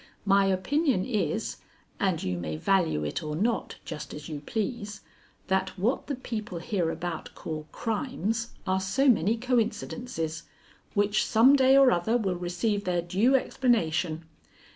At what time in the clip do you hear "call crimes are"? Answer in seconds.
7.35-8.79